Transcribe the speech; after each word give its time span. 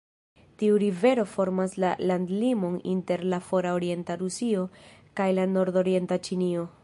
Tiu 0.61 0.77
rivero 0.83 1.25
formas 1.33 1.75
la 1.83 1.91
landlimon 2.11 2.79
inter 2.95 3.23
la 3.35 3.41
fora 3.51 3.75
orienta 3.81 4.17
Rusio 4.23 4.63
kaj 5.21 5.31
la 5.41 5.49
nordorienta 5.53 6.21
Ĉinio. 6.29 6.69